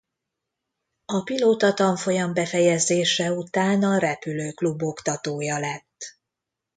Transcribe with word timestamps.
A 1.05 1.23
pilóta-tanfolyam 1.23 2.33
befejezése 2.33 3.31
után 3.31 3.83
a 3.83 3.97
repülőklub 3.97 4.83
oktatója 4.83 5.59
lett. 5.59 6.17